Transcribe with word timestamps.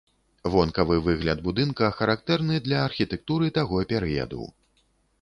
Вонкавы 0.53 0.97
выгляд 1.07 1.43
будынка 1.49 1.91
характэрны 1.99 2.55
для 2.65 2.83
архітэктуры 2.89 3.55
таго 3.63 3.87
перыяду. 3.97 4.43